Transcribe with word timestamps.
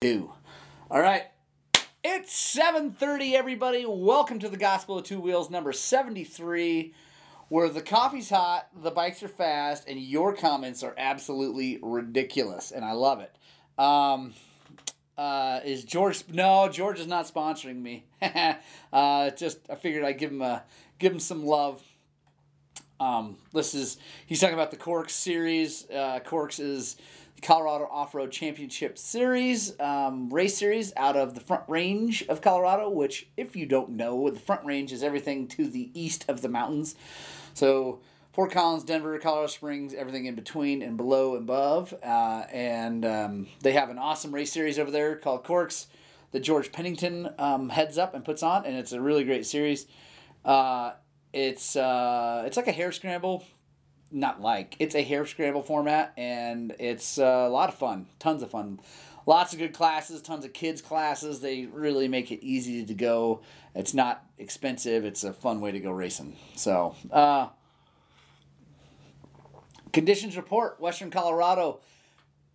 do. 0.00 0.32
All 0.92 1.00
right. 1.00 1.24
It's 2.04 2.32
7:30 2.32 3.34
everybody. 3.34 3.84
Welcome 3.84 4.38
to 4.38 4.48
the 4.48 4.56
Gospel 4.56 4.98
of 4.98 5.04
Two 5.04 5.18
Wheels 5.18 5.50
number 5.50 5.72
73 5.72 6.94
where 7.48 7.68
the 7.68 7.82
coffee's 7.82 8.30
hot, 8.30 8.68
the 8.80 8.92
bikes 8.92 9.24
are 9.24 9.28
fast 9.28 9.88
and 9.88 9.98
your 9.98 10.36
comments 10.36 10.84
are 10.84 10.94
absolutely 10.96 11.80
ridiculous 11.82 12.70
and 12.70 12.84
I 12.84 12.92
love 12.92 13.18
it. 13.18 13.34
Um, 13.76 14.34
uh, 15.16 15.58
is 15.64 15.82
George 15.82 16.22
No, 16.28 16.68
George 16.68 17.00
is 17.00 17.08
not 17.08 17.26
sponsoring 17.26 17.82
me. 17.82 18.04
uh, 18.92 19.30
just 19.30 19.58
I 19.68 19.74
figured 19.74 20.04
I'd 20.04 20.18
give 20.18 20.30
him 20.30 20.42
a 20.42 20.62
give 21.00 21.12
him 21.12 21.18
some 21.18 21.44
love. 21.44 21.82
Um, 23.00 23.36
this 23.52 23.74
is 23.74 23.98
he's 24.26 24.40
talking 24.40 24.54
about 24.54 24.70
the 24.70 24.76
Corks 24.76 25.14
series. 25.14 25.88
Uh, 25.90 26.20
Corks 26.24 26.58
is 26.58 26.96
the 27.36 27.42
Colorado 27.42 27.88
Off 27.90 28.14
Road 28.14 28.30
Championship 28.32 28.98
Series 28.98 29.78
um, 29.80 30.30
race 30.30 30.56
series 30.56 30.92
out 30.96 31.16
of 31.16 31.34
the 31.34 31.40
Front 31.40 31.64
Range 31.68 32.24
of 32.28 32.40
Colorado. 32.40 32.90
Which, 32.90 33.28
if 33.36 33.54
you 33.56 33.66
don't 33.66 33.90
know, 33.90 34.30
the 34.30 34.40
Front 34.40 34.64
Range 34.64 34.92
is 34.92 35.02
everything 35.02 35.46
to 35.48 35.66
the 35.66 35.90
east 35.94 36.24
of 36.28 36.42
the 36.42 36.48
mountains. 36.48 36.96
So 37.54 38.00
Fort 38.38 38.52
Collins, 38.52 38.84
Denver, 38.84 39.18
Colorado 39.18 39.48
Springs, 39.48 39.92
everything 39.94 40.26
in 40.26 40.36
between 40.36 40.80
and 40.80 40.96
below 40.96 41.34
and 41.34 41.42
above. 41.42 41.92
Uh, 42.04 42.44
and 42.52 43.04
um, 43.04 43.48
they 43.62 43.72
have 43.72 43.90
an 43.90 43.98
awesome 43.98 44.32
race 44.32 44.52
series 44.52 44.78
over 44.78 44.92
there 44.92 45.16
called 45.16 45.42
Corks 45.42 45.88
that 46.30 46.40
George 46.40 46.70
Pennington 46.70 47.30
um, 47.38 47.70
heads 47.70 47.98
up 47.98 48.14
and 48.14 48.24
puts 48.24 48.42
on, 48.44 48.64
and 48.64 48.76
it's 48.76 48.92
a 48.92 49.00
really 49.00 49.24
great 49.24 49.44
series. 49.44 49.86
Uh, 50.44 50.92
it's 51.32 51.76
uh, 51.76 52.42
it's 52.46 52.56
like 52.56 52.68
a 52.68 52.72
hair 52.72 52.92
scramble. 52.92 53.44
Not 54.10 54.40
like 54.40 54.74
it's 54.78 54.94
a 54.94 55.02
hair 55.02 55.26
scramble 55.26 55.62
format 55.62 56.14
and 56.16 56.74
it's 56.78 57.18
uh, 57.18 57.44
a 57.46 57.50
lot 57.50 57.68
of 57.68 57.74
fun. 57.74 58.06
Tons 58.18 58.42
of 58.42 58.50
fun. 58.50 58.80
Lots 59.26 59.52
of 59.52 59.58
good 59.58 59.74
classes 59.74 60.22
tons 60.22 60.46
of 60.46 60.54
kids 60.54 60.80
classes. 60.80 61.40
They 61.40 61.66
really 61.66 62.08
make 62.08 62.32
it 62.32 62.42
easy 62.42 62.86
to 62.86 62.94
go. 62.94 63.42
It's 63.74 63.92
not 63.92 64.24
expensive. 64.38 65.04
It's 65.04 65.24
a 65.24 65.34
fun 65.34 65.60
way 65.60 65.72
to 65.72 65.80
go 65.80 65.90
racing. 65.90 66.36
So 66.56 66.94
uh, 67.10 67.48
conditions 69.92 70.36
report 70.36 70.80
western 70.80 71.10
colorado. 71.10 71.80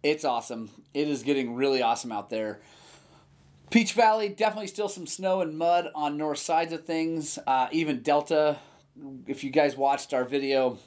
It's 0.01 0.25
awesome. 0.25 0.71
It 0.95 1.07
is 1.07 1.21
getting 1.21 1.53
really 1.55 1.83
awesome 1.83 2.11
out 2.11 2.31
there 2.31 2.61
peach 3.73 3.93
valley 3.93 4.29
definitely 4.29 4.67
still 4.67 4.89
some 4.89 5.07
snow 5.07 5.41
and 5.41 5.57
mud 5.57 5.89
on 5.95 6.17
north 6.17 6.39
sides 6.39 6.71
of 6.71 6.85
things 6.85 7.39
uh, 7.47 7.67
even 7.71 8.01
delta 8.01 8.57
if 9.27 9.43
you 9.43 9.49
guys 9.49 9.75
watched 9.75 10.13
our 10.13 10.23
video 10.23 10.77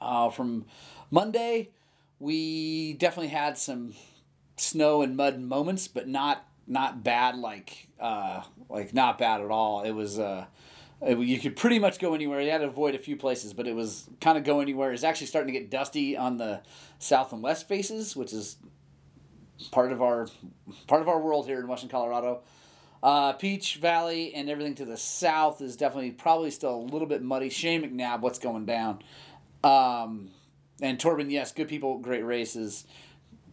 uh, 0.00 0.30
from 0.30 0.66
Monday, 1.10 1.70
we 2.18 2.94
definitely 2.94 3.28
had 3.28 3.58
some 3.58 3.94
snow 4.56 5.02
and 5.02 5.16
mud 5.16 5.40
moments, 5.40 5.88
but 5.88 6.08
not 6.08 6.46
not 6.66 7.04
bad 7.04 7.36
like 7.36 7.88
uh, 8.00 8.42
like 8.68 8.94
not 8.94 9.18
bad 9.18 9.40
at 9.40 9.50
all. 9.50 9.82
It 9.82 9.92
was 9.92 10.18
uh, 10.18 10.46
it, 11.02 11.18
you 11.18 11.38
could 11.38 11.56
pretty 11.56 11.78
much 11.78 11.98
go 11.98 12.14
anywhere. 12.14 12.40
You 12.40 12.50
had 12.50 12.58
to 12.58 12.66
avoid 12.66 12.94
a 12.94 12.98
few 12.98 13.16
places, 13.16 13.52
but 13.52 13.66
it 13.66 13.74
was 13.74 14.08
kind 14.20 14.38
of 14.38 14.44
go 14.44 14.60
anywhere. 14.60 14.92
It's 14.92 15.04
actually 15.04 15.28
starting 15.28 15.52
to 15.52 15.58
get 15.58 15.70
dusty 15.70 16.16
on 16.16 16.38
the 16.38 16.62
south 16.98 17.32
and 17.32 17.42
west 17.42 17.68
faces, 17.68 18.16
which 18.16 18.32
is 18.32 18.56
part 19.70 19.92
of 19.92 20.02
our 20.02 20.28
part 20.86 21.02
of 21.02 21.08
our 21.08 21.20
world 21.20 21.46
here 21.46 21.60
in 21.60 21.68
Western 21.68 21.88
Colorado. 21.88 22.42
Uh, 23.02 23.32
Peach 23.34 23.76
Valley 23.76 24.34
and 24.34 24.48
everything 24.48 24.74
to 24.74 24.84
the 24.84 24.96
south 24.96 25.60
is 25.60 25.76
definitely 25.76 26.10
probably 26.10 26.50
still 26.50 26.74
a 26.74 26.86
little 26.90 27.06
bit 27.06 27.22
muddy. 27.22 27.50
Shane 27.50 27.82
McNabb, 27.82 28.20
what's 28.20 28.38
going 28.38 28.66
down? 28.66 29.02
Um, 29.62 30.30
and 30.80 30.98
Torben, 30.98 31.30
yes, 31.30 31.52
good 31.52 31.68
people, 31.68 31.98
great 31.98 32.24
races. 32.24 32.84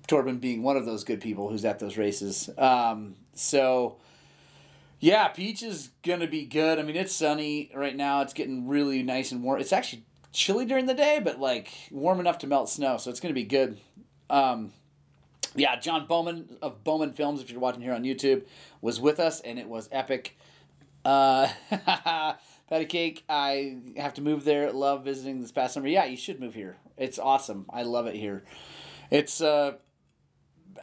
Torben 0.07 0.39
being 0.39 0.63
one 0.63 0.75
of 0.77 0.85
those 0.85 1.03
good 1.03 1.21
people 1.21 1.49
who's 1.49 1.65
at 1.65 1.79
those 1.79 1.97
races. 1.97 2.49
Um, 2.57 3.15
so, 3.33 3.97
yeah, 4.99 5.27
Peach 5.27 5.63
is 5.63 5.89
going 6.03 6.21
to 6.21 6.27
be 6.27 6.45
good. 6.45 6.79
I 6.79 6.81
mean, 6.81 6.95
it's 6.95 7.13
sunny 7.13 7.71
right 7.73 7.95
now. 7.95 8.21
It's 8.21 8.33
getting 8.33 8.67
really 8.67 9.03
nice 9.03 9.31
and 9.31 9.43
warm. 9.43 9.61
It's 9.61 9.73
actually 9.73 10.03
chilly 10.31 10.65
during 10.65 10.87
the 10.87 10.93
day, 10.93 11.21
but 11.23 11.39
like 11.39 11.69
warm 11.91 12.19
enough 12.19 12.39
to 12.39 12.47
melt 12.47 12.69
snow. 12.69 12.97
So 12.97 13.09
it's 13.09 13.19
going 13.19 13.33
to 13.33 13.39
be 13.39 13.45
good. 13.45 13.79
Um, 14.29 14.73
yeah, 15.55 15.75
John 15.79 16.05
Bowman 16.07 16.57
of 16.61 16.83
Bowman 16.83 17.13
Films, 17.13 17.41
if 17.41 17.51
you're 17.51 17.59
watching 17.59 17.81
here 17.81 17.93
on 17.93 18.03
YouTube, 18.03 18.43
was 18.81 18.99
with 18.99 19.19
us, 19.19 19.39
and 19.41 19.59
it 19.59 19.67
was 19.67 19.89
epic. 19.91 20.37
Uh, 21.05 21.47
Patty 22.69 22.85
Cake, 22.85 23.23
I 23.29 23.77
have 23.97 24.13
to 24.15 24.21
move 24.21 24.45
there. 24.45 24.71
Love 24.71 25.03
visiting 25.03 25.41
this 25.41 25.51
past 25.51 25.73
summer. 25.73 25.87
Yeah, 25.87 26.05
you 26.05 26.17
should 26.17 26.39
move 26.39 26.55
here. 26.55 26.77
It's 26.97 27.19
awesome. 27.19 27.65
I 27.69 27.83
love 27.83 28.07
it 28.07 28.15
here. 28.15 28.43
It's 29.11 29.41
uh, 29.41 29.73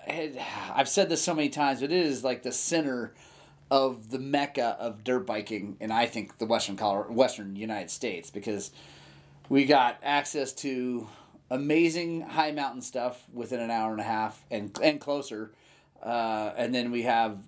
I've 0.08 0.88
said 0.88 1.08
this 1.08 1.22
so 1.22 1.34
many 1.34 1.48
times, 1.48 1.80
but 1.80 1.90
it 1.90 2.06
is 2.06 2.22
like 2.22 2.42
the 2.42 2.52
center 2.52 3.14
of 3.70 4.10
the 4.10 4.18
mecca 4.18 4.76
of 4.80 5.04
dirt 5.04 5.26
biking, 5.26 5.76
and 5.80 5.92
I 5.92 6.06
think 6.06 6.38
the 6.38 6.46
western 6.46 6.76
Colorado, 6.76 7.12
western 7.12 7.56
United 7.56 7.90
States 7.90 8.30
because 8.30 8.72
we 9.48 9.64
got 9.64 9.98
access 10.02 10.52
to 10.54 11.08
amazing 11.50 12.22
high 12.22 12.52
mountain 12.52 12.82
stuff 12.82 13.22
within 13.32 13.60
an 13.60 13.70
hour 13.70 13.92
and 13.92 14.00
a 14.00 14.04
half 14.04 14.44
and 14.50 14.76
and 14.82 15.00
closer, 15.00 15.52
uh, 16.02 16.52
and 16.56 16.74
then 16.74 16.90
we 16.90 17.02
have 17.02 17.38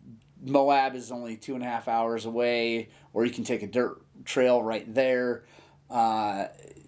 Moab 0.44 0.96
is 0.96 1.12
only 1.12 1.36
two 1.36 1.54
and 1.54 1.62
a 1.62 1.66
half 1.66 1.88
hours 1.88 2.24
away, 2.24 2.88
or 3.12 3.24
you 3.24 3.30
can 3.30 3.44
take 3.44 3.62
a 3.62 3.66
dirt 3.66 4.02
trail 4.24 4.62
right 4.62 4.92
there. 4.92 5.44
Uh, 5.88 6.46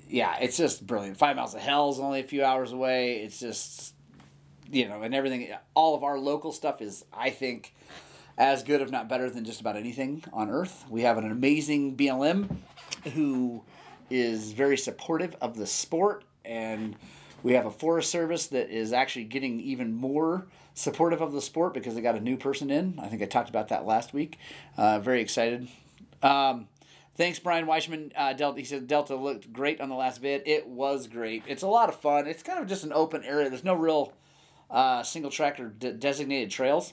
yeah, 0.09 0.37
it's 0.41 0.57
just 0.57 0.87
brilliant. 0.87 1.17
Five 1.17 1.37
Miles 1.37 1.55
of 1.55 1.61
Hell 1.61 1.91
is 1.91 2.01
only 2.01 2.21
a 2.21 2.25
few 2.25 2.45
hours 2.45 2.73
away. 2.73 3.23
It's 3.23 3.39
just, 3.39 3.95
you 4.71 4.89
know, 4.89 5.03
and 5.03 5.15
everything. 5.15 5.49
All 5.75 5.95
of 5.95 6.03
our 6.03 6.19
local 6.19 6.53
stuff 6.53 6.83
is, 6.83 7.05
I 7.13 7.31
think, 7.31 7.75
as 8.37 8.63
good, 8.63 8.81
if 8.81 8.91
not 8.91 9.09
better, 9.09 9.31
than 9.31 9.45
just 9.45 9.61
about 9.61 9.77
anything 9.77 10.25
on 10.33 10.51
earth. 10.51 10.85
We 10.89 11.03
have 11.03 11.19
an 11.19 11.31
amazing 11.31 11.97
BLM 11.97 12.57
who 13.15 13.63
is 14.11 14.53
very 14.53 14.77
supportive 14.77 15.37
of 15.41 15.57
the 15.57 15.67
sport, 15.67 16.25
and 16.45 16.97
we 17.43 17.53
have 17.55 17.67
a 17.67 17.71
Forest 17.71 18.11
Service 18.11 18.47
that 18.49 18.71
is 18.71 18.93
actually 18.93 19.25
getting 19.25 19.61
even 19.61 19.93
more 19.93 20.47
supportive 20.75 21.21
of 21.21 21.33
the 21.33 21.43
sport 21.43 21.75
because 21.75 21.95
they 21.95 22.01
got 22.01 22.17
a 22.17 22.21
new 22.21 22.37
person 22.37 22.71
in. 22.71 22.99
I 23.01 23.09
think 23.09 23.23
I 23.23 23.27
talked 23.27 23.49
about 23.49 23.69
that 23.69 23.87
last 23.87 24.13
week. 24.13 24.39
Uh, 24.77 24.99
very 24.99 25.21
excited. 25.21 25.69
Um, 26.23 26.69
Thanks, 27.17 27.39
Brian 27.39 27.67
Weishman. 27.67 28.11
Uh, 28.17 28.33
Delta, 28.33 28.59
he 28.59 28.65
said 28.65 28.89
Delta 28.89 29.15
looked 29.15 29.53
great 29.53 29.81
on 29.81 29.89
the 29.89 29.95
last 29.95 30.21
vid. 30.21 30.43
It 30.47 30.67
was 30.67 31.07
great. 31.07 31.45
It's 31.47 31.63
a 31.63 31.69
lot 31.69 31.89
of 31.89 31.95
fun. 31.95 32.27
It's 32.27 32.43
kind 32.43 32.59
of 32.59 32.67
just 32.67 32.83
an 32.83 32.93
open 32.93 33.23
area. 33.23 33.49
There's 33.49 33.63
no 33.63 33.75
real 33.75 34.13
uh, 34.69 35.05
single 35.05 35.31
track 35.31 35.61
or 35.61 35.69
de- 35.69 35.93
designated 35.93 36.51
trails, 36.51 36.93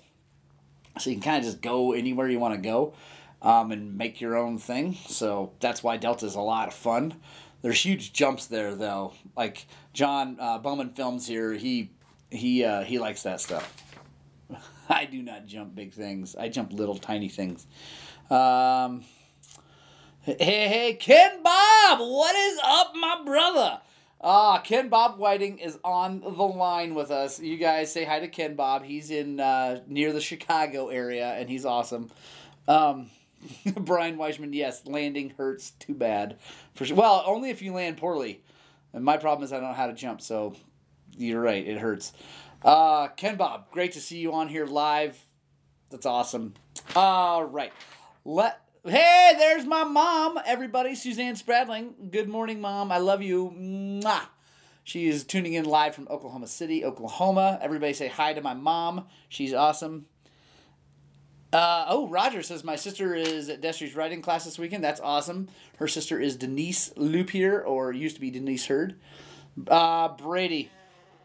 so 0.99 1.09
you 1.09 1.15
can 1.15 1.23
kind 1.23 1.37
of 1.39 1.45
just 1.45 1.61
go 1.61 1.93
anywhere 1.93 2.29
you 2.29 2.39
want 2.39 2.53
to 2.53 2.61
go 2.61 2.93
um, 3.41 3.71
and 3.71 3.97
make 3.97 4.21
your 4.21 4.37
own 4.37 4.59
thing. 4.59 4.95
So 5.07 5.53
that's 5.59 5.81
why 5.81 5.97
Delta 5.97 6.27
is 6.27 6.35
a 6.35 6.41
lot 6.41 6.67
of 6.67 6.75
fun. 6.75 7.15
There's 7.61 7.83
huge 7.83 8.13
jumps 8.13 8.47
there 8.47 8.75
though. 8.75 9.13
Like 9.35 9.65
John 9.93 10.37
uh, 10.39 10.57
Bowman 10.57 10.89
Films 10.89 11.27
here, 11.27 11.53
he 11.53 11.91
he 12.29 12.63
uh, 12.63 12.83
he 12.83 12.99
likes 12.99 13.23
that 13.23 13.41
stuff. 13.41 13.73
I 14.89 15.05
do 15.05 15.21
not 15.21 15.45
jump 15.45 15.75
big 15.75 15.93
things. 15.93 16.35
I 16.35 16.49
jump 16.49 16.73
little 16.73 16.97
tiny 16.97 17.29
things. 17.29 17.65
Um, 18.29 19.03
Hey, 20.23 20.67
hey, 20.67 20.93
Ken 20.99 21.41
Bob, 21.41 21.99
what 21.99 22.35
is 22.35 22.59
up, 22.63 22.91
my 22.93 23.23
brother? 23.25 23.81
Ah, 24.21 24.59
Ken 24.59 24.87
Bob 24.87 25.17
Whiting 25.17 25.57
is 25.57 25.79
on 25.83 26.19
the 26.21 26.29
line 26.29 26.93
with 26.93 27.09
us. 27.09 27.39
You 27.39 27.57
guys 27.57 27.91
say 27.91 28.05
hi 28.05 28.19
to 28.19 28.27
Ken 28.27 28.53
Bob. 28.55 28.83
He's 28.83 29.09
in 29.09 29.39
uh, 29.39 29.79
near 29.87 30.13
the 30.13 30.21
Chicago 30.21 30.89
area, 30.89 31.25
and 31.25 31.49
he's 31.49 31.65
awesome. 31.65 32.11
Um, 32.67 33.09
Brian 33.75 34.17
Weishman, 34.17 34.53
yes, 34.53 34.85
landing 34.85 35.31
hurts 35.37 35.71
too 35.71 35.93
bad. 35.93 36.37
For 36.73 36.85
sure. 36.85 36.97
Well, 36.97 37.23
only 37.25 37.49
if 37.49 37.61
you 37.61 37.73
land 37.73 37.97
poorly. 37.97 38.43
And 38.93 39.03
my 39.03 39.17
problem 39.17 39.43
is 39.43 39.53
I 39.53 39.59
don't 39.59 39.69
know 39.69 39.73
how 39.73 39.87
to 39.87 39.93
jump, 39.93 40.21
so 40.21 40.53
you're 41.17 41.41
right, 41.41 41.65
it 41.65 41.77
hurts. 41.77 42.13
Uh, 42.63 43.07
Ken 43.07 43.37
Bob, 43.37 43.71
great 43.71 43.93
to 43.93 44.01
see 44.01 44.19
you 44.19 44.33
on 44.33 44.47
here 44.47 44.65
live. 44.65 45.17
That's 45.89 46.05
awesome. 46.05 46.53
All 46.95 47.43
right, 47.43 47.73
let 48.25 48.61
Hey, 48.83 49.35
there's 49.37 49.65
my 49.67 49.83
mom, 49.83 50.39
everybody. 50.43 50.95
Suzanne 50.95 51.35
Spradling. 51.35 52.09
Good 52.09 52.27
morning, 52.27 52.59
mom. 52.61 52.91
I 52.91 52.97
love 52.97 53.21
you. 53.21 53.53
Mwah. 53.55 54.21
She 54.83 55.07
is 55.07 55.23
tuning 55.23 55.53
in 55.53 55.65
live 55.65 55.93
from 55.93 56.07
Oklahoma 56.09 56.47
City, 56.47 56.83
Oklahoma. 56.83 57.59
Everybody 57.61 57.93
say 57.93 58.07
hi 58.07 58.33
to 58.33 58.41
my 58.41 58.55
mom. 58.55 59.05
She's 59.29 59.53
awesome. 59.53 60.07
Uh, 61.53 61.85
oh, 61.89 62.07
Roger 62.07 62.41
says 62.41 62.63
my 62.63 62.77
sister 62.77 63.13
is 63.13 63.49
at 63.49 63.61
Destry's 63.61 63.95
writing 63.95 64.21
class 64.21 64.45
this 64.45 64.57
weekend. 64.57 64.83
That's 64.83 65.01
awesome. 65.01 65.49
Her 65.77 65.87
sister 65.87 66.19
is 66.19 66.37
Denise 66.37 66.91
Lupier, 66.95 67.65
or 67.65 67.91
used 67.91 68.15
to 68.15 68.21
be 68.21 68.31
Denise 68.31 68.67
Hurd. 68.67 68.95
Uh, 69.67 70.09
Brady. 70.09 70.69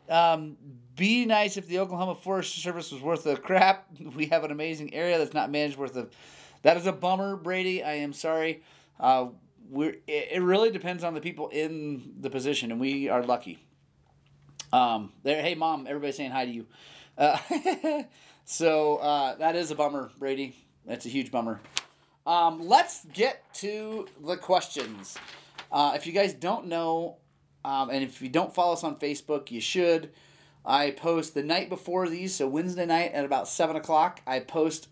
Um, 0.08 0.56
be 0.96 1.26
nice 1.26 1.56
if 1.56 1.68
the 1.68 1.78
Oklahoma 1.78 2.14
Forest 2.14 2.56
Service 2.56 2.90
was 2.90 3.02
worth 3.02 3.24
the 3.24 3.36
crap. 3.36 3.86
We 4.16 4.26
have 4.26 4.44
an 4.44 4.50
amazing 4.50 4.94
area 4.94 5.18
that's 5.18 5.34
not 5.34 5.50
managed 5.50 5.76
worth 5.76 5.94
the 5.94 6.08
that 6.62 6.76
is 6.76 6.86
a 6.86 6.92
bummer, 6.92 7.36
Brady. 7.36 7.84
I 7.84 7.94
am 7.94 8.12
sorry. 8.12 8.62
Uh, 8.98 9.28
we're, 9.68 9.96
it, 10.06 10.28
it 10.32 10.42
really 10.42 10.70
depends 10.70 11.04
on 11.04 11.14
the 11.14 11.20
people 11.20 11.48
in 11.48 12.14
the 12.20 12.30
position, 12.30 12.72
and 12.72 12.80
we 12.80 13.08
are 13.08 13.22
lucky. 13.22 13.64
Um, 14.72 15.12
there, 15.22 15.40
hey 15.40 15.54
mom, 15.54 15.86
everybody's 15.86 16.16
saying 16.16 16.32
hi 16.32 16.44
to 16.44 16.50
you. 16.50 16.66
Uh, 17.16 18.02
So 18.48 18.98
uh, 18.98 19.34
that 19.36 19.56
is 19.56 19.72
a 19.72 19.74
bummer, 19.74 20.08
Brady. 20.20 20.54
That's 20.86 21.04
a 21.04 21.08
huge 21.08 21.32
bummer. 21.32 21.60
Um, 22.24 22.68
let's 22.68 23.04
get 23.06 23.42
to 23.54 24.06
the 24.24 24.36
questions. 24.36 25.18
Uh, 25.70 25.94
if 25.96 26.06
you 26.06 26.12
guys 26.12 26.32
don't 26.32 26.68
know, 26.68 27.16
um, 27.64 27.90
and 27.90 28.04
if 28.04 28.22
you 28.22 28.28
don't 28.28 28.54
follow 28.54 28.72
us 28.72 28.84
on 28.84 28.96
Facebook, 28.96 29.50
you 29.50 29.60
should. 29.60 30.10
I 30.64 30.92
post 30.92 31.34
the 31.34 31.42
night 31.42 31.68
before 31.68 32.08
these, 32.08 32.36
so 32.36 32.46
Wednesday 32.46 32.86
night 32.86 33.12
at 33.12 33.24
about 33.24 33.48
7 33.48 33.74
o'clock, 33.74 34.20
I 34.28 34.38
post 34.40 34.88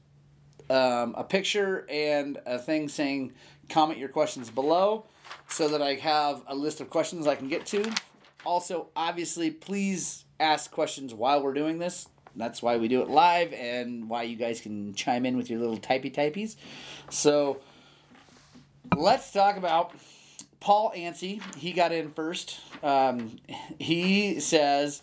um, 0.68 1.14
a 1.16 1.22
picture 1.22 1.86
and 1.88 2.38
a 2.46 2.58
thing 2.58 2.88
saying 2.88 3.34
comment 3.68 4.00
your 4.00 4.08
questions 4.08 4.50
below 4.50 5.06
so 5.48 5.68
that 5.68 5.80
I 5.80 5.94
have 5.94 6.42
a 6.48 6.56
list 6.56 6.80
of 6.80 6.90
questions 6.90 7.28
I 7.28 7.36
can 7.36 7.48
get 7.48 7.66
to. 7.66 7.88
Also, 8.44 8.88
obviously, 8.96 9.52
please 9.52 10.24
ask 10.40 10.72
questions 10.72 11.14
while 11.14 11.40
we're 11.40 11.54
doing 11.54 11.78
this. 11.78 12.08
That's 12.36 12.62
why 12.62 12.76
we 12.76 12.88
do 12.88 13.02
it 13.02 13.08
live 13.08 13.52
and 13.52 14.08
why 14.08 14.24
you 14.24 14.36
guys 14.36 14.60
can 14.60 14.94
chime 14.94 15.24
in 15.24 15.36
with 15.36 15.50
your 15.50 15.60
little 15.60 15.78
typey 15.78 16.12
typies. 16.12 16.56
So, 17.10 17.60
let's 18.96 19.30
talk 19.32 19.56
about 19.56 19.92
Paul 20.60 20.92
Yancey. 20.94 21.40
He 21.56 21.72
got 21.72 21.92
in 21.92 22.10
first. 22.10 22.58
Um, 22.82 23.38
he 23.78 24.40
says, 24.40 25.02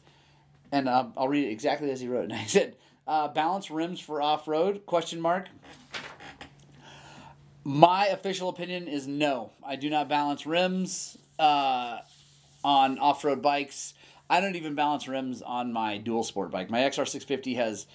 and 0.71 0.89
um, 0.89 1.13
I'll 1.15 1.27
read 1.27 1.45
it 1.47 1.51
exactly 1.51 1.91
as 1.91 2.01
he 2.01 2.07
wrote 2.07 2.31
it. 2.31 2.33
He 2.37 2.47
said, 2.47 2.75
uh, 3.07 3.27
"Balance 3.27 3.69
rims 3.71 3.99
for 3.99 4.21
off 4.21 4.47
road?" 4.47 4.85
Question 4.85 5.21
mark. 5.21 5.49
My 7.63 8.07
official 8.07 8.49
opinion 8.49 8.87
is 8.87 9.07
no. 9.07 9.51
I 9.63 9.75
do 9.75 9.89
not 9.89 10.09
balance 10.09 10.47
rims 10.47 11.17
uh, 11.37 11.99
on 12.63 12.97
off 12.97 13.23
road 13.23 13.41
bikes. 13.41 13.93
I 14.31 14.39
don't 14.39 14.55
even 14.55 14.75
balance 14.75 15.09
rims 15.09 15.41
on 15.41 15.73
my 15.73 15.97
dual 15.97 16.23
sport 16.23 16.51
bike. 16.51 16.69
My 16.69 16.79
XR650 16.79 17.57
has 17.57 17.85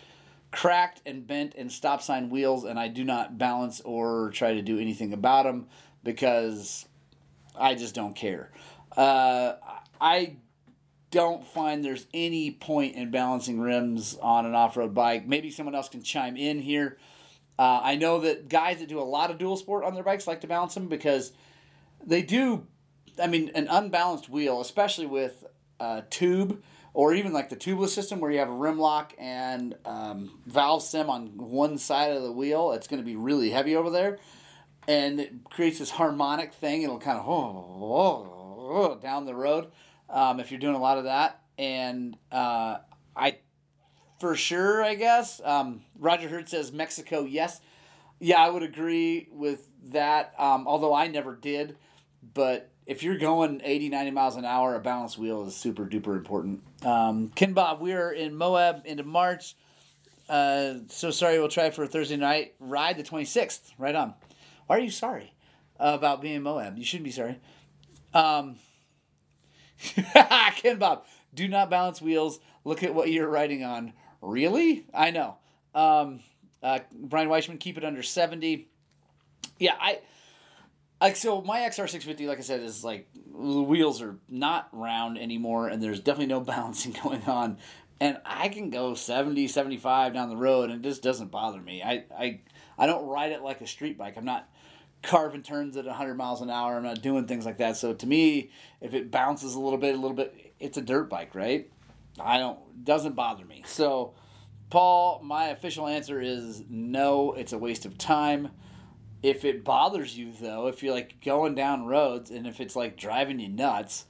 cracked 0.52 1.00
and 1.06 1.26
bent 1.26 1.54
and 1.56 1.72
stop 1.72 2.02
sign 2.02 2.28
wheels, 2.28 2.64
and 2.64 2.78
I 2.78 2.88
do 2.88 3.04
not 3.04 3.38
balance 3.38 3.80
or 3.80 4.30
try 4.32 4.52
to 4.52 4.60
do 4.60 4.78
anything 4.78 5.14
about 5.14 5.44
them 5.44 5.66
because 6.04 6.86
I 7.58 7.74
just 7.74 7.94
don't 7.94 8.14
care. 8.14 8.52
Uh, 8.94 9.54
I 9.98 10.36
don't 11.10 11.46
find 11.46 11.82
there's 11.82 12.06
any 12.12 12.50
point 12.50 12.96
in 12.96 13.10
balancing 13.10 13.58
rims 13.58 14.18
on 14.20 14.44
an 14.44 14.54
off 14.54 14.76
road 14.76 14.92
bike. 14.92 15.26
Maybe 15.26 15.50
someone 15.50 15.74
else 15.74 15.88
can 15.88 16.02
chime 16.02 16.36
in 16.36 16.60
here. 16.60 16.98
Uh, 17.58 17.80
I 17.82 17.96
know 17.96 18.20
that 18.20 18.50
guys 18.50 18.80
that 18.80 18.90
do 18.90 19.00
a 19.00 19.02
lot 19.02 19.30
of 19.30 19.38
dual 19.38 19.56
sport 19.56 19.84
on 19.84 19.94
their 19.94 20.04
bikes 20.04 20.26
like 20.26 20.42
to 20.42 20.46
balance 20.46 20.74
them 20.74 20.88
because 20.88 21.32
they 22.04 22.20
do. 22.20 22.66
I 23.18 23.26
mean, 23.26 23.50
an 23.54 23.68
unbalanced 23.70 24.28
wheel, 24.28 24.60
especially 24.60 25.06
with 25.06 25.46
a 25.80 26.02
tube 26.08 26.62
or 26.94 27.12
even 27.12 27.32
like 27.32 27.50
the 27.50 27.56
tubeless 27.56 27.90
system 27.90 28.20
where 28.20 28.30
you 28.30 28.38
have 28.38 28.48
a 28.48 28.54
rim 28.54 28.78
lock 28.78 29.12
and 29.18 29.74
um, 29.84 30.40
valve 30.46 30.82
stem 30.82 31.10
on 31.10 31.36
one 31.36 31.76
side 31.76 32.12
of 32.12 32.22
the 32.22 32.32
wheel, 32.32 32.72
it's 32.72 32.88
going 32.88 33.00
to 33.00 33.04
be 33.04 33.16
really 33.16 33.50
heavy 33.50 33.76
over 33.76 33.90
there. 33.90 34.18
And 34.88 35.20
it 35.20 35.44
creates 35.50 35.78
this 35.78 35.90
harmonic 35.90 36.54
thing. 36.54 36.82
It'll 36.82 36.98
kind 36.98 37.18
of 37.18 37.28
oh, 37.28 37.42
oh, 37.82 38.68
oh, 38.70 38.98
down 39.02 39.26
the 39.26 39.34
road 39.34 39.70
um, 40.08 40.40
if 40.40 40.50
you're 40.50 40.60
doing 40.60 40.74
a 40.74 40.80
lot 40.80 40.96
of 40.96 41.04
that. 41.04 41.42
And 41.58 42.16
uh, 42.32 42.78
I 43.14 43.38
for 44.18 44.34
sure, 44.34 44.82
I 44.82 44.94
guess. 44.94 45.40
Um, 45.44 45.82
Roger 45.98 46.28
Hurd 46.28 46.48
says 46.48 46.72
Mexico, 46.72 47.24
yes. 47.24 47.60
Yeah, 48.18 48.40
I 48.40 48.48
would 48.48 48.62
agree 48.62 49.28
with 49.30 49.68
that, 49.90 50.34
um, 50.38 50.66
although 50.66 50.94
I 50.94 51.08
never 51.08 51.34
did. 51.34 51.76
But 52.34 52.70
if 52.86 53.02
you're 53.02 53.18
going 53.18 53.60
80, 53.64 53.88
90 53.88 54.10
miles 54.12 54.36
an 54.36 54.44
hour, 54.44 54.74
a 54.76 54.80
balanced 54.80 55.18
wheel 55.18 55.44
is 55.46 55.56
super 55.56 55.84
duper 55.84 56.16
important. 56.16 56.62
Um, 56.84 57.28
Ken 57.34 57.52
Bob, 57.52 57.80
we're 57.80 58.12
in 58.12 58.34
Moab 58.36 58.82
into 58.84 59.02
March. 59.02 59.56
Uh, 60.28 60.74
so 60.88 61.10
sorry, 61.10 61.38
we'll 61.38 61.48
try 61.48 61.70
for 61.70 61.84
a 61.84 61.88
Thursday 61.88 62.16
night 62.16 62.54
ride 62.60 62.96
the 62.96 63.02
26th. 63.02 63.60
Right 63.76 63.94
on. 63.94 64.14
Why 64.66 64.76
are 64.76 64.80
you 64.80 64.90
sorry 64.90 65.32
about 65.78 66.20
being 66.20 66.36
in 66.36 66.42
Moab? 66.42 66.78
You 66.78 66.84
shouldn't 66.84 67.04
be 67.04 67.10
sorry. 67.10 67.38
Um, 68.14 68.56
Ken 70.56 70.78
Bob, 70.78 71.04
do 71.34 71.48
not 71.48 71.70
balance 71.70 72.00
wheels. 72.00 72.40
Look 72.64 72.82
at 72.82 72.94
what 72.94 73.10
you're 73.10 73.28
riding 73.28 73.64
on. 73.64 73.92
Really? 74.22 74.86
I 74.94 75.10
know. 75.10 75.36
Um, 75.74 76.20
uh, 76.62 76.80
Brian 76.92 77.28
Weishman, 77.28 77.60
keep 77.60 77.78
it 77.78 77.84
under 77.84 78.02
70. 78.02 78.68
Yeah, 79.58 79.74
I 79.78 80.00
like 81.00 81.16
so 81.16 81.42
my 81.42 81.60
XR650 81.60 82.26
like 82.26 82.38
I 82.38 82.42
said 82.42 82.60
is 82.60 82.84
like 82.84 83.08
the 83.14 83.62
wheels 83.62 84.00
are 84.00 84.16
not 84.28 84.68
round 84.72 85.18
anymore 85.18 85.68
and 85.68 85.82
there's 85.82 86.00
definitely 86.00 86.26
no 86.26 86.40
balancing 86.54 86.96
going 87.02 87.22
on 87.24 87.58
and 88.00 88.18
I 88.24 88.48
can 88.48 88.70
go 88.70 88.94
70 88.94 89.48
75 89.48 90.12
down 90.12 90.28
the 90.28 90.36
road 90.36 90.70
and 90.70 90.84
it 90.84 90.88
just 90.88 91.02
doesn't 91.02 91.30
bother 91.30 91.60
me. 91.60 91.82
I 91.82 92.04
I 92.16 92.40
I 92.78 92.86
don't 92.86 93.06
ride 93.06 93.32
it 93.32 93.42
like 93.42 93.60
a 93.60 93.66
street 93.66 93.96
bike. 93.96 94.14
I'm 94.16 94.24
not 94.24 94.48
carving 95.02 95.42
turns 95.42 95.76
at 95.76 95.86
100 95.86 96.14
miles 96.14 96.42
an 96.42 96.50
hour. 96.50 96.76
I'm 96.76 96.82
not 96.82 97.00
doing 97.00 97.26
things 97.26 97.46
like 97.46 97.58
that. 97.58 97.76
So 97.76 97.94
to 97.94 98.06
me, 98.06 98.50
if 98.80 98.92
it 98.92 99.10
bounces 99.10 99.54
a 99.54 99.60
little 99.60 99.78
bit, 99.78 99.94
a 99.94 99.98
little 99.98 100.16
bit, 100.16 100.54
it's 100.58 100.76
a 100.76 100.82
dirt 100.82 101.08
bike, 101.08 101.34
right? 101.34 101.70
I 102.18 102.38
don't 102.38 102.84
doesn't 102.84 103.14
bother 103.14 103.44
me. 103.44 103.62
So, 103.66 104.14
Paul, 104.70 105.20
my 105.22 105.48
official 105.48 105.86
answer 105.86 106.20
is 106.20 106.62
no. 106.68 107.32
It's 107.32 107.52
a 107.52 107.58
waste 107.58 107.86
of 107.86 107.98
time. 107.98 108.50
If 109.22 109.44
it 109.44 109.64
bothers 109.64 110.16
you 110.16 110.32
though, 110.32 110.66
if 110.66 110.82
you're 110.82 110.94
like 110.94 111.20
going 111.24 111.54
down 111.54 111.86
roads 111.86 112.30
and 112.30 112.46
if 112.46 112.60
it's 112.60 112.76
like 112.76 112.96
driving 112.96 113.40
you 113.40 113.48
nuts, 113.48 114.06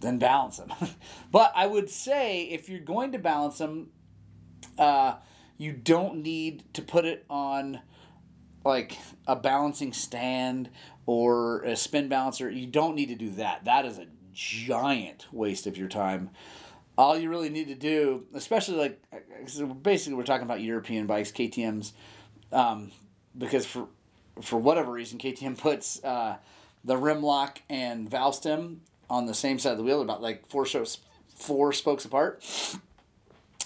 then 0.00 0.18
balance 0.18 0.58
them. 0.58 0.72
but 1.30 1.52
I 1.54 1.66
would 1.66 1.90
say 1.90 2.42
if 2.42 2.68
you're 2.68 2.80
going 2.80 3.12
to 3.12 3.18
balance 3.18 3.58
them, 3.58 3.90
uh, 4.76 5.14
you 5.56 5.72
don't 5.72 6.22
need 6.22 6.64
to 6.74 6.82
put 6.82 7.04
it 7.04 7.24
on 7.28 7.80
like 8.64 8.98
a 9.26 9.36
balancing 9.36 9.92
stand 9.92 10.70
or 11.06 11.62
a 11.62 11.76
spin 11.76 12.08
balancer. 12.08 12.50
You 12.50 12.66
don't 12.66 12.94
need 12.94 13.08
to 13.08 13.14
do 13.14 13.30
that. 13.30 13.64
That 13.64 13.86
is 13.86 13.98
a 13.98 14.06
giant 14.32 15.26
waste 15.32 15.66
of 15.66 15.76
your 15.76 15.88
time 15.88 16.30
all 16.98 17.16
you 17.16 17.30
really 17.30 17.48
need 17.48 17.68
to 17.68 17.76
do, 17.76 18.26
especially 18.34 18.76
like 18.76 19.00
basically 19.82 20.14
we're 20.14 20.24
talking 20.24 20.42
about 20.42 20.60
European 20.60 21.06
bikes, 21.06 21.30
KTM's, 21.30 21.92
um, 22.50 22.90
because 23.38 23.64
for 23.64 23.86
for 24.40 24.58
whatever 24.58 24.92
reason 24.92 25.18
KTM 25.18 25.58
puts 25.58 26.02
uh, 26.04 26.36
the 26.84 26.96
rim 26.96 27.22
lock 27.22 27.60
and 27.68 28.08
valve 28.08 28.34
stem 28.34 28.82
on 29.10 29.26
the 29.26 29.34
same 29.34 29.58
side 29.58 29.72
of 29.72 29.78
the 29.78 29.84
wheel, 29.84 30.02
about 30.02 30.22
like 30.22 30.46
four 30.46 30.66
spokes, 30.66 30.98
four 31.34 31.72
spokes 31.72 32.04
apart. 32.04 32.44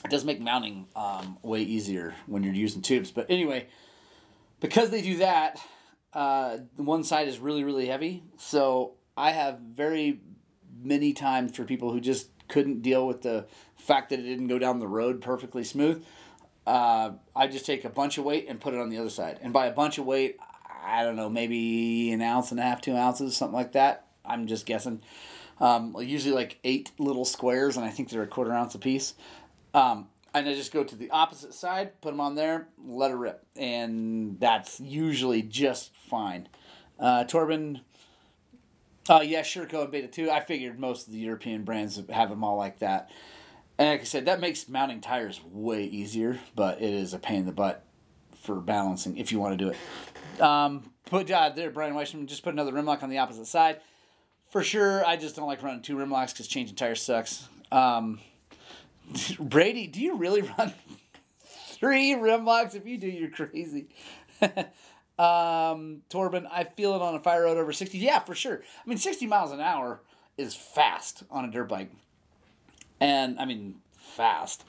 It 0.05 0.11
does 0.11 0.25
make 0.25 0.41
mounting 0.41 0.87
um, 0.97 1.39
way 1.43 1.63
easier 1.63 2.15
when 2.27 2.43
you're 2.43 2.55
using 2.55 2.83
tubes. 2.83 3.11
But 3.11 3.31
anyway, 3.31 3.69
because 4.61 4.91
they 4.91 5.03
do 5.03 5.19
that, 5.19 5.61
uh, 6.13 6.59
one 6.77 7.05
side 7.05 7.29
is 7.29 7.39
really 7.39 7.65
really 7.65 7.87
heavy. 7.87 8.23
So 8.37 8.95
I 9.17 9.31
have 9.31 9.59
very 9.59 10.21
many 10.83 11.13
times 11.13 11.57
for 11.57 11.65
people 11.65 11.93
who 11.93 12.01
just 12.01 12.29
couldn't 12.49 12.83
deal 12.83 13.07
with 13.07 13.23
the 13.23 13.47
fact 13.77 14.11
that 14.11 14.19
it 14.19 14.25
didn't 14.25 14.49
go 14.49 14.59
down 14.59 14.79
the 14.79 14.89
road 14.89 15.21
perfectly 15.21 15.65
smooth, 15.65 16.05
uh, 16.67 17.13
I 17.35 17.47
just 17.47 17.67
take 17.67 17.85
a 17.85 17.89
bunch 17.89 18.19
of 18.19 18.25
weight 18.25 18.47
and 18.49 18.61
put 18.61 18.75
it 18.75 18.81
on 18.81 18.91
the 18.91 18.99
other 18.99 19.11
side. 19.11 19.39
And 19.43 19.53
by 19.53 19.67
a 19.67 19.73
bunch 19.73 19.99
of 19.99 20.05
weight, 20.05 20.37
I 20.83 21.05
don't 21.05 21.17
know, 21.17 21.29
maybe 21.29 22.11
an 22.13 22.23
ounce 22.23 22.51
and 22.51 22.61
a 22.61 22.63
half, 22.63 22.81
two 22.81 22.97
ounces, 22.97 23.37
something 23.37 23.55
like 23.55 23.73
that. 23.73 24.07
I'm 24.25 24.47
just 24.47 24.67
guessing. 24.67 25.03
Um, 25.61 25.97
usually 25.99 26.35
like 26.35 26.59
eight 26.65 26.91
little 26.99 27.25
squares, 27.25 27.77
and 27.77 27.85
I 27.85 27.91
think 27.91 28.11
they're 28.11 28.23
a 28.23 28.27
quarter 28.27 28.53
ounce 28.53 28.75
a 28.75 28.79
piece. 28.79 29.15
Um, 29.75 30.09
and 30.35 30.49
I 30.49 30.55
just 30.55 30.73
go 30.73 30.83
to 30.83 30.97
the 30.97 31.11
opposite 31.11 31.55
side, 31.55 32.01
put 32.01 32.11
them 32.11 32.21
on 32.21 32.35
there, 32.35 32.69
let 32.85 33.11
it 33.11 33.15
rip, 33.15 33.45
and 33.57 34.41
that's 34.41 34.81
usually 34.81 35.43
just 35.43 35.95
fine. 35.95 36.49
Uh, 36.99 37.25
Torben 37.25 37.81
Oh 39.09 39.17
uh, 39.17 39.21
yeah, 39.23 39.43
Sherco 39.43 39.83
and 39.83 39.91
Beta 39.91 40.07
two. 40.07 40.31
I 40.31 40.41
figured 40.41 40.79
most 40.79 41.09
of 41.09 41.13
the 41.13 41.19
European 41.19 41.65
brands 41.65 42.01
have 42.11 42.31
them 42.31 42.45
all 42.45 42.57
like 42.57 42.79
that. 42.79 43.11
And 43.77 43.89
like 43.89 44.03
I 44.03 44.05
said, 44.05 44.27
that 44.27 44.39
makes 44.39 44.69
mounting 44.69 45.01
tires 45.01 45.41
way 45.45 45.85
easier, 45.85 46.39
but 46.55 46.81
it 46.81 46.95
is 46.95 47.13
a 47.13 47.19
pain 47.19 47.41
in 47.41 47.47
the 47.47 47.53
butt 47.53 47.85
for 48.43 48.61
balancing 48.61 49.17
if 49.17 49.33
you 49.33 49.39
want 49.39 49.59
to 49.59 49.65
do 49.65 49.71
it. 49.71 50.43
Um, 50.43 50.91
put 51.07 51.31
uh, 51.31 51.51
there, 51.51 51.71
Brian 51.71 51.95
Weishman, 51.95 52.27
just 52.27 52.43
put 52.43 52.53
another 52.53 52.73
rim 52.73 52.85
lock 52.85 53.03
on 53.03 53.11
the 53.11 53.19
opposite 53.19 53.47
side. 53.47 53.81
For 54.51 54.63
sure, 54.63 55.05
I 55.07 55.17
just 55.17 55.37
don't 55.37 55.47
like 55.47 55.63
running 55.63 55.83
two 55.83 55.97
rim 55.97 56.11
locks 56.11 56.33
because 56.33 56.47
changing 56.47 56.77
tires 56.77 57.03
sucks. 57.03 57.49
Um, 57.71 58.21
Brady, 59.41 59.87
do 59.87 60.01
you 60.01 60.17
really 60.17 60.43
run 60.59 60.75
three 61.47 62.15
rim 62.15 62.45
locks? 62.45 62.75
If 62.75 62.87
you 62.87 62.99
do, 62.99 63.09
you're 63.09 63.31
crazy. 63.31 63.89
Um, 65.19 66.03
Torben, 66.11 66.49
I 66.51 66.65
feel 66.65 66.97
it 66.97 67.03
on 67.03 67.15
a 67.15 67.21
fire 67.21 67.43
road 67.43 67.59
over 67.59 67.73
60. 67.73 67.97
Yeah, 67.99 68.21
for 68.21 68.35
sure. 68.35 68.63
I 68.85 68.89
mean, 68.89 68.99
60 68.99 69.27
miles 69.27 69.53
an 69.53 69.61
hour 69.61 70.01
is 70.37 70.55
fast 70.55 71.23
on 71.31 71.45
a 71.45 71.51
dirt 71.51 71.69
bike. 71.69 71.93
And, 72.99 73.39
I 73.39 73.45
mean, 73.45 73.77
fast. 73.97 74.65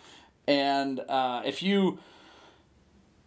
And 0.48 1.00
uh, 1.00 1.42
if 1.46 1.64
you, 1.64 1.98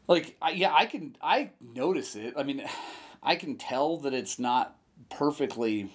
like, 0.08 0.36
yeah, 0.54 0.72
I 0.74 0.86
can, 0.86 1.16
I 1.22 1.50
notice 1.60 2.16
it. 2.16 2.34
I 2.36 2.42
mean, 2.42 2.64
I 3.22 3.36
can 3.36 3.56
tell 3.56 3.96
that 3.98 4.14
it's 4.14 4.38
not 4.38 4.76
perfectly 5.10 5.90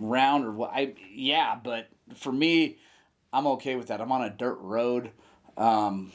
round 0.00 0.44
or 0.44 0.50
what. 0.50 0.70
I, 0.72 0.94
yeah, 1.12 1.58
but 1.62 1.88
for 2.16 2.32
me, 2.32 2.78
I'm 3.32 3.46
okay 3.48 3.76
with 3.76 3.88
that. 3.88 4.00
I'm 4.00 4.10
on 4.12 4.22
a 4.22 4.30
dirt 4.30 4.58
road. 4.60 5.10
Um, 5.56 6.12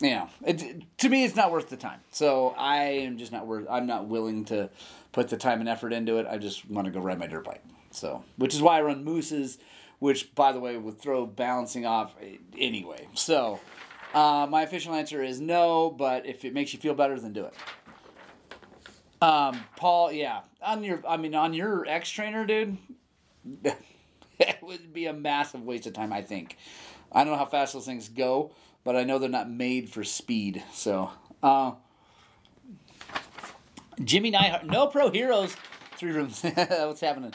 know, 0.00 0.28
it, 0.44 0.82
to 0.98 1.08
me, 1.08 1.24
it's 1.24 1.36
not 1.36 1.50
worth 1.50 1.68
the 1.68 1.76
time. 1.76 2.00
So 2.10 2.54
I 2.58 2.82
am 2.82 3.18
just 3.18 3.32
not 3.32 3.46
worth. 3.46 3.66
I'm 3.70 3.86
not 3.86 4.06
willing 4.06 4.44
to 4.46 4.70
put 5.12 5.28
the 5.28 5.36
time 5.36 5.60
and 5.60 5.68
effort 5.68 5.92
into 5.92 6.18
it. 6.18 6.26
I 6.28 6.38
just 6.38 6.68
want 6.68 6.86
to 6.86 6.90
go 6.90 7.00
ride 7.00 7.18
my 7.18 7.26
dirt 7.26 7.44
bike. 7.44 7.62
So, 7.90 8.24
which 8.36 8.54
is 8.54 8.62
why 8.62 8.78
I 8.78 8.82
run 8.82 9.04
mousses, 9.04 9.58
which, 9.98 10.34
by 10.34 10.52
the 10.52 10.60
way, 10.60 10.76
would 10.76 10.98
throw 10.98 11.26
balancing 11.26 11.86
off 11.86 12.14
anyway. 12.56 13.08
So, 13.14 13.60
uh, 14.14 14.46
my 14.48 14.62
official 14.62 14.94
answer 14.94 15.22
is 15.22 15.40
no. 15.40 15.90
But 15.90 16.26
if 16.26 16.44
it 16.44 16.54
makes 16.54 16.72
you 16.72 16.78
feel 16.78 16.94
better, 16.94 17.18
then 17.18 17.32
do 17.32 17.44
it. 17.44 17.54
Um, 19.20 19.64
Paul, 19.76 20.12
yeah, 20.12 20.42
on 20.62 20.84
your, 20.84 21.02
I 21.06 21.16
mean, 21.16 21.34
on 21.34 21.52
your 21.52 21.84
X-Trainer, 21.86 22.46
dude, 22.46 22.78
it 24.38 24.58
would 24.62 24.92
be 24.92 25.06
a 25.06 25.12
massive 25.12 25.62
waste 25.62 25.86
of 25.86 25.92
time. 25.92 26.12
I 26.12 26.22
think. 26.22 26.56
I 27.10 27.24
don't 27.24 27.32
know 27.32 27.38
how 27.38 27.46
fast 27.46 27.72
those 27.72 27.86
things 27.86 28.08
go, 28.08 28.52
but 28.84 28.94
I 28.94 29.04
know 29.04 29.18
they're 29.18 29.28
not 29.28 29.50
made 29.50 29.88
for 29.88 30.04
speed. 30.04 30.62
So, 30.72 31.10
uh, 31.42 31.72
Jimmy 34.04 34.30
Neihart, 34.30 34.64
no 34.64 34.86
pro 34.88 35.10
heroes, 35.10 35.56
three 35.96 36.12
rooms. 36.12 36.42
What's 36.42 37.00
happening? 37.00 37.32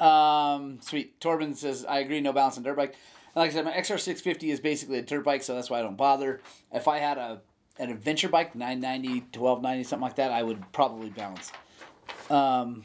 Um, 0.00 0.78
sweet. 0.82 1.20
Torben 1.20 1.56
says, 1.56 1.84
I 1.84 2.00
agree, 2.00 2.20
no 2.20 2.32
balance 2.32 2.56
on 2.56 2.62
dirt 2.62 2.76
bike. 2.76 2.94
Like 3.36 3.50
I 3.50 3.52
said, 3.52 3.64
my 3.66 3.72
XR650 3.72 4.44
is 4.44 4.60
basically 4.60 4.98
a 4.98 5.02
dirt 5.02 5.22
bike, 5.22 5.42
so 5.42 5.54
that's 5.54 5.68
why 5.68 5.78
I 5.78 5.82
don't 5.82 5.96
bother. 5.96 6.40
If 6.72 6.88
I 6.88 6.98
had 6.98 7.18
a 7.18 7.42
an 7.78 7.90
adventure 7.90 8.30
bike, 8.30 8.54
990, 8.54 9.20
1290, 9.38 9.84
something 9.84 10.02
like 10.02 10.16
that, 10.16 10.32
I 10.32 10.42
would 10.42 10.72
probably 10.72 11.10
balance. 11.10 11.52
Um, 12.30 12.84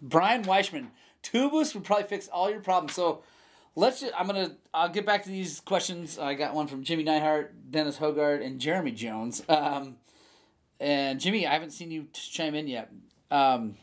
Brian 0.00 0.44
Weishman, 0.44 0.88
tubeless 1.24 1.74
would 1.74 1.82
probably 1.82 2.06
fix 2.06 2.28
all 2.28 2.48
your 2.48 2.60
problems. 2.60 2.94
So 2.94 3.24
let's 3.74 4.00
just, 4.00 4.12
I'm 4.16 4.28
to, 4.28 4.52
I'll 4.72 4.90
get 4.90 5.04
back 5.04 5.24
to 5.24 5.28
these 5.28 5.58
questions. 5.58 6.20
I 6.20 6.34
got 6.34 6.54
one 6.54 6.68
from 6.68 6.84
Jimmy 6.84 7.04
Neihart, 7.04 7.48
Dennis 7.68 7.98
Hogard, 7.98 8.46
and 8.46 8.60
Jeremy 8.60 8.92
Jones. 8.92 9.42
Um, 9.48 9.96
and 10.78 11.18
Jimmy, 11.18 11.44
I 11.44 11.52
haven't 11.52 11.72
seen 11.72 11.90
you 11.90 12.06
chime 12.12 12.54
in 12.54 12.68
yet. 12.68 12.92
Um, 13.32 13.74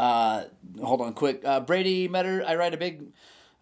uh, 0.00 0.44
hold 0.82 1.00
on, 1.00 1.12
quick. 1.12 1.44
Uh, 1.44 1.60
Brady 1.60 2.08
Metter, 2.08 2.44
I 2.44 2.56
ride 2.56 2.74
a 2.74 2.76
big 2.76 3.04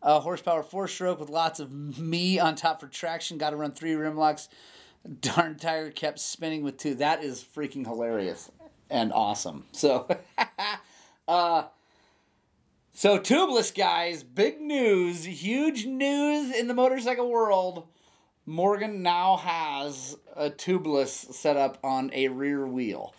uh, 0.02 0.20
horsepower 0.20 0.62
four 0.62 0.88
stroke 0.88 1.20
with 1.20 1.30
lots 1.30 1.60
of 1.60 1.98
me 1.98 2.38
on 2.38 2.54
top 2.54 2.80
for 2.80 2.86
traction. 2.86 3.38
Got 3.38 3.50
to 3.50 3.56
run 3.56 3.72
three 3.72 3.94
rim 3.94 4.16
locks. 4.16 4.48
Darn 5.20 5.56
tire 5.56 5.90
kept 5.90 6.18
spinning 6.18 6.62
with 6.62 6.78
two. 6.78 6.94
That 6.96 7.22
is 7.22 7.44
freaking 7.44 7.86
hilarious 7.86 8.50
and 8.90 9.12
awesome. 9.12 9.64
So, 9.72 10.08
uh, 11.28 11.64
so 12.92 13.18
tubeless 13.18 13.74
guys, 13.74 14.22
big 14.22 14.60
news, 14.60 15.24
huge 15.24 15.86
news 15.86 16.54
in 16.54 16.66
the 16.68 16.74
motorcycle 16.74 17.30
world. 17.30 17.86
Morgan 18.46 19.02
now 19.02 19.36
has 19.36 20.16
a 20.36 20.50
tubeless 20.50 21.32
set 21.34 21.56
up 21.56 21.78
on 21.82 22.10
a 22.14 22.28
rear 22.28 22.64
wheel 22.66 23.12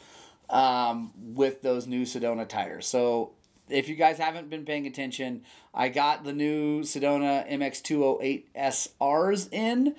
um, 0.49 1.11
with 1.17 1.61
those 1.61 1.85
new 1.85 2.03
Sedona 2.03 2.47
tires. 2.47 2.87
So 2.87 3.31
if 3.69 3.89
you 3.89 3.95
guys 3.95 4.17
haven't 4.17 4.49
been 4.49 4.65
paying 4.65 4.87
attention, 4.87 5.43
I 5.73 5.89
got 5.89 6.23
the 6.23 6.33
new 6.33 6.81
Sedona 6.81 7.49
MX208 7.49 8.45
SRs 8.55 9.53
in, 9.53 9.95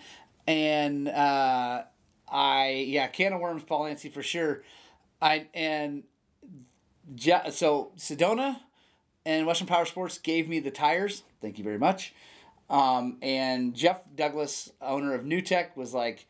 and 0.46 1.08
uh, 1.08 1.82
I 2.30 2.84
yeah, 2.86 3.06
can 3.08 3.32
of 3.32 3.40
worms, 3.40 3.62
Paul 3.64 3.94
for 3.94 4.22
sure. 4.22 4.62
I 5.20 5.46
and 5.54 6.04
so 7.50 7.92
Sedona 7.96 8.60
and 9.24 9.46
Western 9.46 9.66
Power 9.66 9.84
Sports 9.84 10.18
gave 10.18 10.48
me 10.48 10.60
the 10.60 10.70
tires. 10.70 11.22
Thank 11.40 11.58
you 11.58 11.64
very 11.64 11.78
much. 11.78 12.14
Um, 12.70 13.16
and 13.22 13.74
Jeff 13.74 14.02
Douglas, 14.14 14.72
owner 14.80 15.14
of 15.14 15.24
Nuetech, 15.24 15.76
was 15.76 15.94
like, 15.94 16.26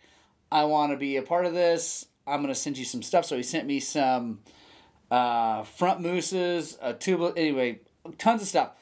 I 0.51 0.65
want 0.65 0.93
to 0.93 0.97
be 0.97 1.17
a 1.17 1.23
part 1.23 1.47
of 1.47 1.53
this. 1.53 2.07
I'm 2.27 2.43
going 2.43 2.53
to 2.53 2.59
send 2.59 2.79
you 2.79 2.85
some 2.85 3.03
stuff. 3.03 3.25
So 3.25 3.37
he 3.37 3.43
sent 3.43 3.67
me 3.67 3.81
some 3.81 4.41
uh, 5.11 5.63
front 5.63 6.01
mousses, 6.01 6.79
a 6.81 6.95
tubeless, 6.95 7.35
anyway, 7.37 7.81
tons 8.19 8.43
of 8.43 8.49
stuff. 8.49 8.73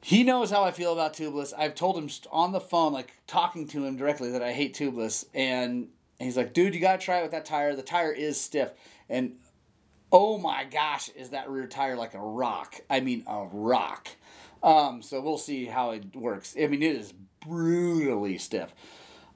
He 0.00 0.24
knows 0.24 0.50
how 0.50 0.64
I 0.64 0.72
feel 0.72 0.92
about 0.92 1.14
tubeless. 1.14 1.52
I've 1.56 1.76
told 1.76 1.96
him 1.96 2.08
on 2.32 2.50
the 2.50 2.60
phone, 2.60 2.92
like 2.92 3.12
talking 3.26 3.68
to 3.68 3.84
him 3.84 3.96
directly, 3.96 4.32
that 4.32 4.42
I 4.42 4.52
hate 4.52 4.74
tubeless. 4.74 5.24
And 5.32 5.88
he's 6.18 6.36
like, 6.36 6.52
dude, 6.52 6.74
you 6.74 6.80
got 6.80 6.98
to 6.98 7.04
try 7.04 7.20
it 7.20 7.22
with 7.22 7.30
that 7.30 7.44
tire. 7.44 7.76
The 7.76 7.82
tire 7.82 8.12
is 8.12 8.40
stiff. 8.40 8.72
And 9.08 9.36
oh 10.10 10.38
my 10.38 10.64
gosh, 10.64 11.08
is 11.10 11.30
that 11.30 11.48
rear 11.48 11.66
tire 11.66 11.96
like 11.96 12.14
a 12.14 12.20
rock? 12.20 12.80
I 12.90 13.00
mean, 13.00 13.22
a 13.28 13.44
rock. 13.44 14.08
Um, 14.62 15.02
so 15.02 15.20
we'll 15.20 15.38
see 15.38 15.66
how 15.66 15.90
it 15.90 16.16
works. 16.16 16.56
I 16.60 16.66
mean, 16.66 16.82
it 16.82 16.96
is 16.96 17.14
brutally 17.40 18.38
stiff. 18.38 18.74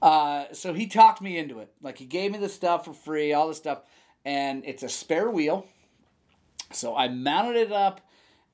Uh, 0.01 0.45
so 0.53 0.73
he 0.73 0.87
talked 0.87 1.21
me 1.21 1.37
into 1.37 1.59
it. 1.59 1.71
Like 1.81 1.97
he 1.97 2.05
gave 2.05 2.31
me 2.31 2.37
the 2.37 2.49
stuff 2.49 2.85
for 2.85 2.93
free, 2.93 3.33
all 3.33 3.47
the 3.47 3.55
stuff, 3.55 3.81
and 4.25 4.63
it's 4.65 4.83
a 4.83 4.89
spare 4.89 5.29
wheel. 5.29 5.65
So 6.71 6.95
I 6.95 7.07
mounted 7.07 7.57
it 7.57 7.71
up. 7.71 8.01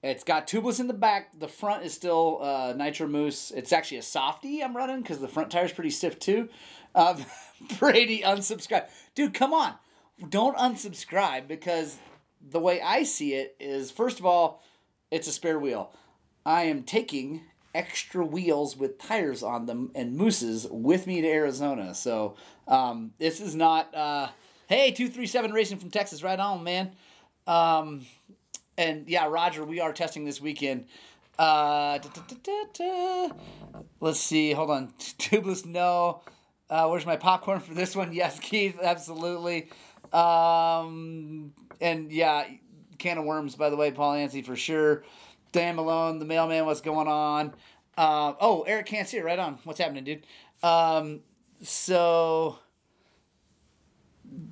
It's 0.03 0.23
got 0.23 0.47
tubeless 0.47 0.79
in 0.79 0.87
the 0.87 0.93
back. 0.93 1.39
The 1.39 1.47
front 1.47 1.85
is 1.85 1.93
still 1.93 2.39
uh, 2.41 2.73
Nitro 2.75 3.07
Mousse. 3.07 3.51
It's 3.51 3.71
actually 3.71 3.97
a 3.97 4.03
softy 4.03 4.61
I'm 4.61 4.75
running 4.75 5.01
because 5.01 5.19
the 5.19 5.27
front 5.27 5.49
tire's 5.49 5.71
pretty 5.71 5.89
stiff 5.89 6.19
too. 6.19 6.49
Uh, 6.93 7.17
Brady 7.79 8.21
unsubscribe, 8.21 8.87
dude. 9.15 9.33
Come 9.33 9.53
on, 9.53 9.75
don't 10.29 10.57
unsubscribe 10.57 11.47
because 11.47 11.97
the 12.41 12.59
way 12.59 12.81
I 12.81 13.03
see 13.03 13.33
it 13.33 13.55
is, 13.59 13.91
first 13.91 14.19
of 14.19 14.25
all, 14.25 14.61
it's 15.09 15.27
a 15.27 15.31
spare 15.31 15.59
wheel. 15.59 15.93
I 16.45 16.63
am 16.63 16.83
taking 16.83 17.41
extra 17.73 18.25
wheels 18.25 18.77
with 18.77 18.99
tires 18.99 19.41
on 19.41 19.65
them 19.65 19.91
and 19.95 20.15
mousses 20.15 20.67
with 20.69 21.07
me 21.07 21.21
to 21.21 21.27
Arizona. 21.27 21.95
So 21.95 22.35
um, 22.67 23.13
this 23.17 23.39
is 23.39 23.55
not, 23.55 23.93
uh, 23.95 24.29
hey, 24.67 24.91
237 24.91 25.51
Racing 25.51 25.77
from 25.77 25.91
Texas, 25.91 26.23
right 26.23 26.39
on, 26.39 26.63
man. 26.63 26.91
Um, 27.47 28.05
and 28.77 29.07
yeah, 29.07 29.27
Roger, 29.27 29.63
we 29.63 29.79
are 29.79 29.93
testing 29.93 30.25
this 30.25 30.41
weekend. 30.41 30.85
Uh, 31.37 31.97
da, 31.97 32.09
da, 32.43 32.63
da, 32.73 33.29
Let's 33.99 34.19
see, 34.19 34.51
hold 34.51 34.69
on. 34.69 34.87
Tubeless, 34.99 35.65
no. 35.65 36.21
Uh, 36.69 36.87
where's 36.87 37.05
my 37.05 37.17
popcorn 37.17 37.59
for 37.59 37.73
this 37.73 37.95
one? 37.95 38.13
Yes, 38.13 38.39
Keith, 38.39 38.79
absolutely. 38.81 39.69
Um, 40.11 41.53
and 41.81 42.11
yeah, 42.11 42.45
can 42.97 43.17
of 43.17 43.25
worms, 43.25 43.55
by 43.55 43.69
the 43.69 43.75
way, 43.75 43.91
Paul 43.91 44.17
Yancey 44.17 44.41
for 44.41 44.55
sure. 44.55 45.03
Dan 45.51 45.75
Malone, 45.75 46.19
the 46.19 46.25
mailman, 46.25 46.65
what's 46.65 46.81
going 46.81 47.07
on? 47.07 47.53
Uh, 47.97 48.33
oh, 48.39 48.63
Eric 48.63 48.87
can't 48.87 49.07
see 49.07 49.17
it. 49.17 49.23
Right 49.23 49.37
on. 49.37 49.59
What's 49.63 49.79
happening, 49.79 50.03
dude? 50.03 50.25
Um, 50.63 51.21
so 51.61 52.57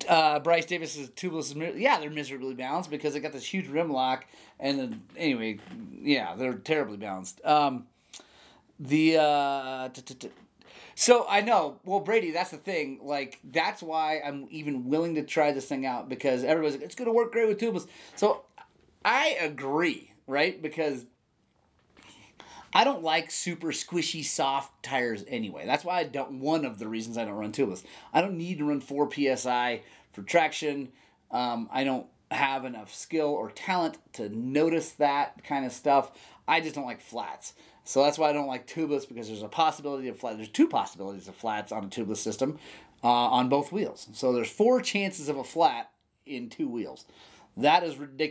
uh, 0.07 0.39
Bryce 0.39 0.65
Davis 0.65 0.97
is. 0.97 1.09
Yeah, 1.75 1.99
they're 1.99 2.09
miserably 2.09 2.53
balanced 2.53 2.89
because 2.89 3.13
they 3.13 3.19
got 3.19 3.33
this 3.33 3.45
huge 3.45 3.67
rim 3.67 3.91
lock, 3.91 4.25
and 4.59 5.01
anyway, 5.17 5.59
yeah, 6.01 6.35
they're 6.35 6.53
terribly 6.53 6.97
balanced. 6.97 7.43
Um, 7.45 7.87
the 8.79 9.17
uh, 9.17 9.89
so 10.95 11.25
I 11.29 11.41
know. 11.41 11.79
Well, 11.83 11.99
Brady, 11.99 12.31
that's 12.31 12.51
the 12.51 12.57
thing. 12.57 12.99
Like 13.01 13.39
that's 13.43 13.81
why 13.81 14.21
I'm 14.25 14.47
even 14.51 14.89
willing 14.89 15.15
to 15.15 15.23
try 15.23 15.51
this 15.51 15.65
thing 15.65 15.85
out 15.85 16.09
because 16.09 16.43
everybody's 16.43 16.77
like, 16.77 16.85
it's 16.85 16.95
gonna 16.95 17.13
work 17.13 17.31
great 17.31 17.47
with 17.47 17.59
tubeless. 17.59 17.87
So 18.15 18.43
I 19.03 19.37
agree 19.39 20.11
right? 20.31 20.61
Because 20.61 21.05
I 22.73 22.83
don't 22.83 23.03
like 23.03 23.31
super 23.31 23.67
squishy, 23.67 24.23
soft 24.23 24.83
tires 24.83 25.25
anyway. 25.27 25.65
That's 25.65 25.83
why 25.83 25.99
I 25.99 26.03
don't. 26.03 26.39
One 26.39 26.65
of 26.65 26.79
the 26.79 26.87
reasons 26.87 27.17
I 27.17 27.25
don't 27.25 27.35
run 27.35 27.51
tubeless. 27.51 27.83
I 28.13 28.21
don't 28.21 28.37
need 28.37 28.59
to 28.59 28.65
run 28.65 28.79
four 28.79 29.09
psi 29.11 29.81
for 30.13 30.21
traction. 30.21 30.89
Um, 31.31 31.69
I 31.71 31.83
don't 31.83 32.07
have 32.29 32.63
enough 32.63 32.93
skill 32.93 33.27
or 33.27 33.51
talent 33.51 33.97
to 34.13 34.29
notice 34.29 34.91
that 34.93 35.43
kind 35.43 35.65
of 35.65 35.73
stuff. 35.73 36.11
I 36.47 36.61
just 36.61 36.75
don't 36.75 36.85
like 36.85 37.01
flats. 37.01 37.53
So 37.83 38.03
that's 38.03 38.17
why 38.17 38.29
I 38.29 38.33
don't 38.33 38.47
like 38.47 38.67
tubeless 38.67 39.07
because 39.07 39.27
there's 39.27 39.41
a 39.41 39.49
possibility 39.49 40.07
of 40.07 40.17
flat. 40.17 40.37
There's 40.37 40.49
two 40.49 40.67
possibilities 40.67 41.27
of 41.27 41.35
flats 41.35 41.71
on 41.71 41.85
a 41.85 41.87
tubeless 41.87 42.17
system 42.17 42.57
uh, 43.03 43.07
on 43.07 43.49
both 43.49 43.71
wheels. 43.71 44.07
So 44.13 44.31
there's 44.31 44.49
four 44.49 44.81
chances 44.81 45.27
of 45.27 45.37
a 45.37 45.43
flat 45.43 45.91
in 46.25 46.49
two 46.49 46.69
wheels. 46.69 47.05
That 47.57 47.83
is 47.83 47.97
ridiculous. 47.97 48.21